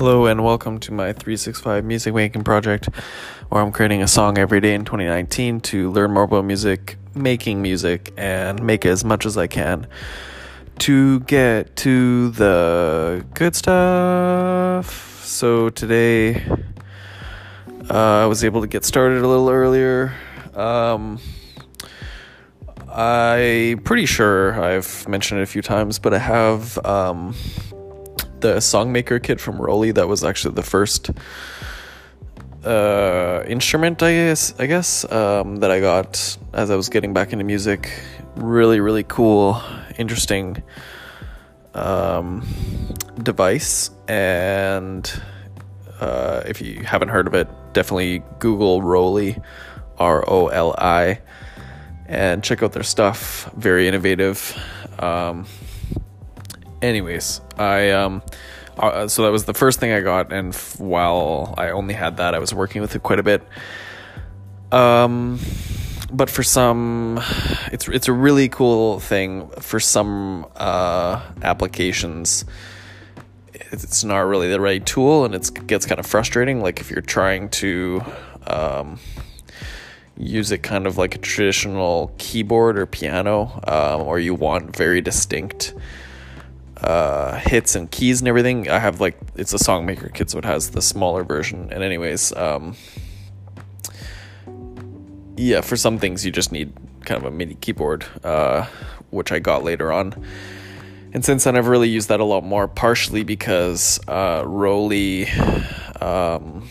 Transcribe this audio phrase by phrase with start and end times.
[0.00, 2.86] Hello and welcome to my 365 music making project
[3.50, 7.60] where I'm creating a song every day in 2019 to learn more about music, making
[7.60, 9.86] music, and make as much as I can
[10.78, 15.22] to get to the good stuff.
[15.22, 16.46] So today
[17.90, 20.14] uh, I was able to get started a little earlier.
[20.54, 21.20] Um,
[22.88, 26.78] I'm pretty sure I've mentioned it a few times, but I have.
[26.86, 27.34] Um,
[28.40, 29.92] the Songmaker kit from ROLI.
[29.94, 31.10] That was actually the first
[32.64, 37.32] uh, instrument, I guess, I guess um, that I got as I was getting back
[37.32, 37.90] into music.
[38.36, 39.60] Really, really cool,
[39.98, 40.62] interesting
[41.74, 42.46] um,
[43.22, 43.90] device.
[44.08, 45.10] And
[46.00, 49.42] uh, if you haven't heard of it, definitely Google ROLI,
[49.98, 51.20] R O L I,
[52.06, 53.50] and check out their stuff.
[53.56, 54.58] Very innovative.
[54.98, 55.46] Um,
[56.82, 58.22] anyways, I um,
[58.78, 62.16] uh, so that was the first thing I got, and f- while I only had
[62.16, 63.42] that, I was working with it quite a bit.
[64.72, 65.38] Um,
[66.12, 67.20] but for some,
[67.72, 69.48] it's it's a really cool thing.
[69.60, 72.44] For some uh, applications,
[73.52, 76.60] it's not really the right tool, and it gets kind of frustrating.
[76.60, 78.02] Like if you're trying to
[78.46, 78.98] um,
[80.16, 85.00] use it kind of like a traditional keyboard or piano, um, or you want very
[85.00, 85.74] distinct
[86.82, 88.68] uh, hits and keys and everything.
[88.68, 91.68] I have like it's a Songmaker kit, so it has the smaller version.
[91.72, 92.76] And anyways, um,
[95.36, 96.72] yeah, for some things you just need
[97.04, 98.66] kind of a MIDI keyboard, uh,
[99.10, 100.14] which I got later on.
[101.12, 105.26] And since then, I've really used that a lot more, partially because uh, ROLI.
[106.00, 106.68] Um,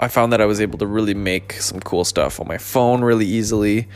[0.00, 3.02] I found that I was able to really make some cool stuff on my phone
[3.02, 3.88] really easily.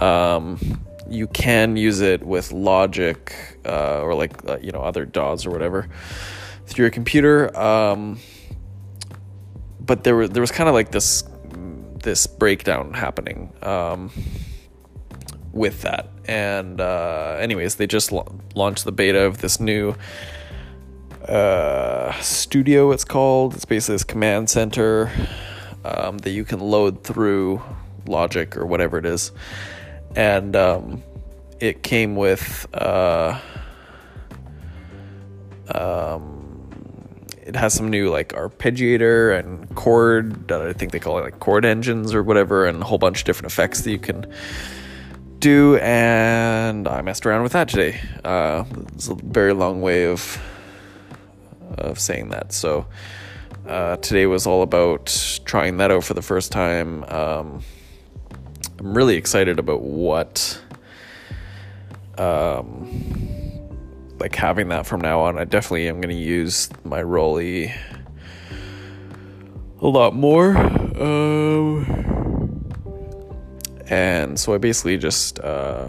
[0.00, 5.46] Um, you can use it with Logic uh, or like uh, you know other DAWs
[5.46, 5.88] or whatever
[6.66, 7.56] through your computer.
[7.58, 8.18] Um,
[9.80, 11.24] but there was there was kind of like this
[12.02, 14.10] this breakdown happening um,
[15.52, 16.08] with that.
[16.26, 19.94] And uh, anyways, they just la- launched the beta of this new
[21.28, 22.92] uh, studio.
[22.92, 23.54] It's called.
[23.54, 25.10] It's basically this command center
[25.84, 27.62] um, that you can load through
[28.06, 29.32] Logic or whatever it is
[30.16, 31.02] and um,
[31.60, 33.38] it came with uh,
[35.74, 41.40] um, it has some new like arpeggiator and chord I think they call it like
[41.40, 44.26] chord engines or whatever and a whole bunch of different effects that you can
[45.38, 48.00] do and I messed around with that today.
[48.24, 48.64] Uh,
[48.94, 50.40] it's a very long way of
[51.76, 52.52] of saying that.
[52.52, 52.86] So
[53.66, 57.62] uh, today was all about trying that out for the first time um,
[58.84, 60.60] I'm really excited about what
[62.18, 63.00] um
[64.18, 65.38] like having that from now on.
[65.38, 67.74] I definitely am going to use my ROLI
[69.80, 70.54] a lot more.
[70.98, 72.70] Um
[73.88, 75.88] and so I basically just uh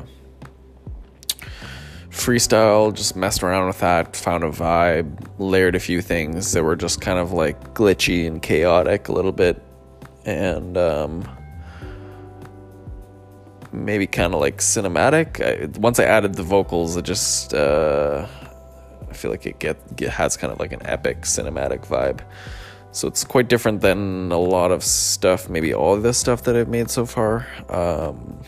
[2.12, 6.78] freestyle, just messed around with that, found a vibe, layered a few things that were
[6.78, 9.62] just kind of like glitchy and chaotic a little bit.
[10.24, 11.35] And um
[13.76, 15.42] maybe kind of like cinematic.
[15.42, 18.28] I, once I added the vocals, it just uh,
[19.10, 22.22] I feel like it get, it has kind of like an epic cinematic vibe.
[22.92, 26.70] So it's quite different than a lot of stuff, maybe all the stuff that I've
[26.70, 27.46] made so far.
[27.70, 28.40] Um,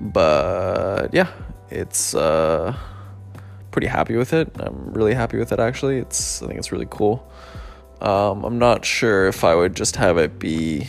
[0.00, 1.28] but yeah,
[1.70, 2.76] it's uh,
[3.70, 4.50] pretty happy with it.
[4.58, 5.98] I'm really happy with it actually.
[5.98, 7.26] It's I think it's really cool.
[8.00, 10.86] Um, I'm not sure if I would just have it be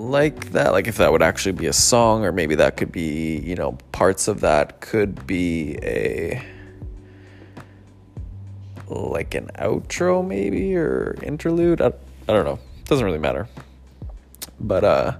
[0.00, 3.38] like that like if that would actually be a song or maybe that could be
[3.40, 6.42] you know parts of that could be a
[8.88, 11.80] like an outro maybe or interlude.
[11.80, 11.92] I,
[12.28, 12.58] I don't know.
[12.86, 13.46] Doesn't really matter.
[14.58, 15.16] But uh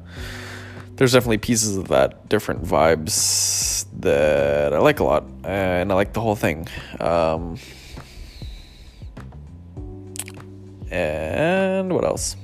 [0.96, 6.14] there's definitely pieces of that different vibes that I like a lot and I like
[6.14, 6.66] the whole thing.
[6.98, 7.58] Um
[10.90, 12.36] and what else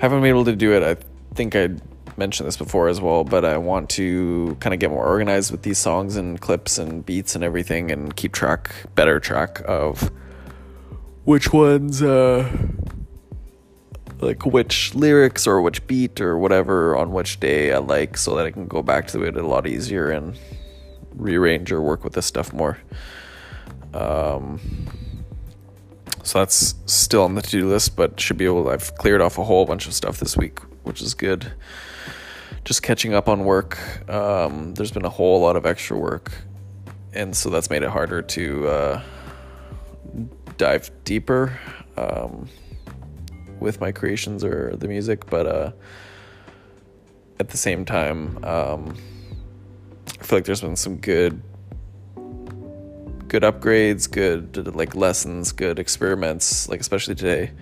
[0.00, 0.82] haven't been able to do it.
[0.82, 0.96] I
[1.34, 1.68] think I
[2.16, 5.62] mentioned this before as well, but I want to kind of get more organized with
[5.62, 10.10] these songs and clips and beats and everything and keep track, better track of
[11.24, 12.50] which ones, uh,
[14.20, 18.46] like which lyrics or which beat or whatever on which day I like so that
[18.46, 20.38] I can go back to it a lot easier and
[21.14, 22.78] rearrange or work with this stuff more.
[23.92, 24.60] Um,
[26.22, 28.64] so that's still on the to do list, but should be able.
[28.64, 31.52] To, I've cleared off a whole bunch of stuff this week, which is good.
[32.64, 33.78] Just catching up on work.
[34.08, 36.32] Um, there's been a whole lot of extra work
[37.12, 39.02] and so that's made it harder to uh,
[40.56, 41.58] dive deeper
[41.96, 42.48] um,
[43.58, 45.28] with my creations or the music.
[45.28, 45.72] But uh,
[47.38, 48.96] at the same time, um,
[50.20, 51.42] I feel like there's been some good
[53.30, 57.52] good upgrades, good like lessons, good experiments, like especially today.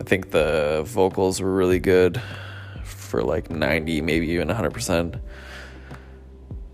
[0.00, 2.20] I think the vocals were really good
[2.82, 5.20] for like 90, maybe even 100%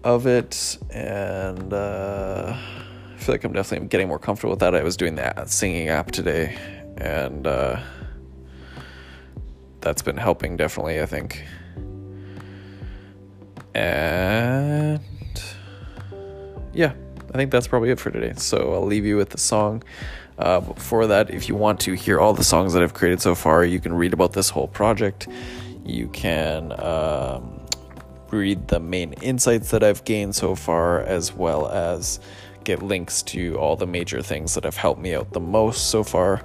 [0.03, 0.79] of it.
[0.89, 4.75] And uh, I feel like I'm definitely getting more comfortable with that.
[4.75, 6.57] I was doing that singing app today,
[6.97, 7.81] and uh,
[9.83, 11.45] that's been helping definitely, I think.
[13.75, 15.01] And
[16.73, 16.95] yeah,
[17.33, 18.35] I think that's probably it for today.
[18.37, 19.83] So I'll leave you with the song.
[20.39, 23.35] Uh, before that, if you want to hear all the songs that I've created so
[23.35, 25.29] far, you can read about this whole project.
[25.85, 27.61] You can um,
[28.31, 32.21] read the main insights that I've gained so far, as well as
[32.65, 36.03] get links to all the major things that have helped me out the most so
[36.03, 36.43] far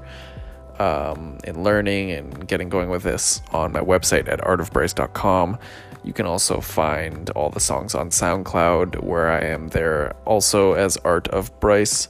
[0.80, 5.58] um, in learning and getting going with this on my website at artofbryce.com.
[6.06, 10.98] You can also find all the songs on SoundCloud, where I am there also as
[10.98, 12.10] Art of Bryce.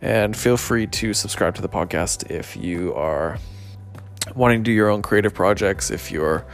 [0.00, 3.38] And feel free to subscribe to the podcast if you are
[4.34, 6.46] wanting to do your own creative projects, if you're,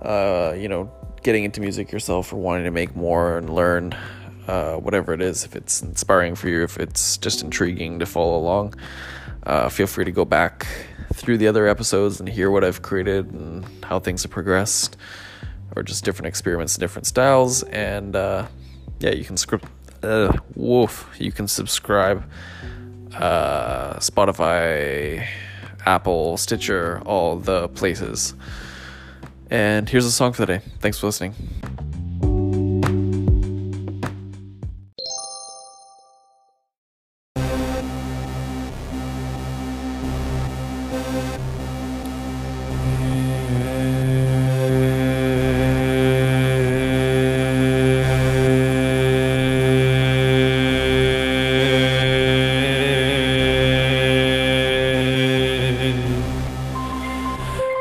[0.00, 0.90] uh, you know,
[1.22, 3.94] getting into music yourself or wanting to make more and learn
[4.46, 8.38] uh, whatever it is, if it's inspiring for you, if it's just intriguing to follow
[8.38, 8.74] along,
[9.42, 10.66] uh, feel free to go back
[11.12, 14.96] through the other episodes and hear what I've created and how things have progressed,
[15.76, 17.62] or just different experiments, different styles.
[17.64, 18.46] And uh,
[18.98, 19.66] yeah, you can script.
[20.02, 22.28] Uh, woof, you can subscribe.
[23.14, 25.26] Uh, Spotify,
[25.84, 28.34] Apple, Stitcher, all the places.
[29.50, 30.64] And here's a song for the day.
[30.80, 31.34] Thanks for listening.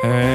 [0.06, 0.35] And